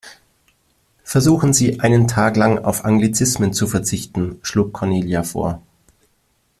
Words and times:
Versuchen 1.03 1.53
Sie, 1.53 1.79
einen 1.79 2.07
Tag 2.07 2.35
lang 2.35 2.57
auf 2.57 2.85
Anglizismen 2.85 3.53
zu 3.53 3.67
verzichten, 3.67 4.39
schlug 4.41 4.73
Cornelia 4.73 5.21
vor. 5.21 5.61